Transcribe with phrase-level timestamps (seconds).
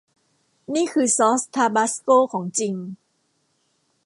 [0.73, 2.73] นี่คือซอสทาบาสโก้ของจริง